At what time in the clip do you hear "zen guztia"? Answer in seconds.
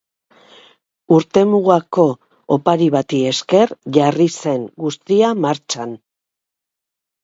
4.35-5.35